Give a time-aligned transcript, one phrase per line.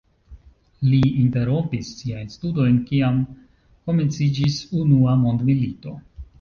[0.85, 3.21] Li interrompis siajn studojn kiam
[3.93, 5.99] komenciĝis Unua mondmilito.